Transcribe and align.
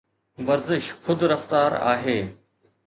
ورزش 0.47 0.93
خود 0.93 1.23
رفتار 1.23 1.73
آهي 1.75 2.37